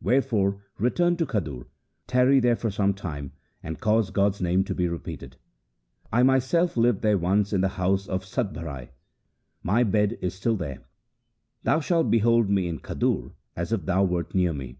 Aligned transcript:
Wherefore 0.00 0.62
return 0.78 1.16
to 1.16 1.26
Khadur, 1.26 1.66
tarry 2.06 2.38
there 2.38 2.54
for 2.54 2.70
some 2.70 2.94
time, 2.94 3.32
and 3.60 3.80
cause 3.80 4.10
God's 4.10 4.40
name 4.40 4.62
to 4.66 4.72
be 4.72 4.86
repeated. 4.86 5.36
I 6.12 6.22
myself 6.22 6.76
lived 6.76 7.02
there 7.02 7.18
once 7.18 7.52
in 7.52 7.60
the 7.60 7.70
house 7.70 8.06
of 8.06 8.24
Satbharai. 8.24 8.90
My 9.64 9.82
bed 9.82 10.16
is 10.22 10.32
still 10.36 10.54
there. 10.54 10.84
Thou 11.64 11.80
shalt 11.80 12.08
behold 12.08 12.48
me 12.48 12.68
in 12.68 12.78
Khadur 12.78 13.32
as 13.56 13.72
if 13.72 13.84
thou 13.84 14.04
wert 14.04 14.32
near 14.32 14.52
me.' 14.52 14.78